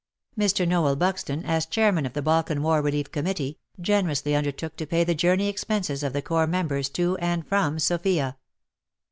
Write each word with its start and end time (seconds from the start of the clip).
Mr. 0.35 0.67
Noel 0.67 0.95
Buxton, 0.95 1.45
as 1.45 1.67
chairman 1.67 2.07
of 2.07 2.13
the 2.13 2.23
Balkan 2.23 2.63
War 2.63 2.81
Relief 2.81 3.11
Committee," 3.11 3.59
generously 3.79 4.33
undertook 4.35 4.75
to 4.77 4.87
pay 4.87 5.03
the 5.03 5.13
journey 5.13 5.47
expenses 5.47 6.01
of 6.01 6.11
the 6.11 6.23
Corps 6.23 6.47
members 6.47 6.89
to 6.89 7.17
and 7.17 7.45
from 7.45 7.77
Sofia. 7.77 8.35